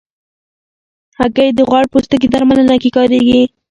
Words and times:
هګۍ 1.19 1.49
د 1.55 1.59
غوړ 1.69 1.83
پوستکي 1.91 2.27
درملنه 2.33 2.75
کې 2.81 2.89
کارېږي. 2.97 3.41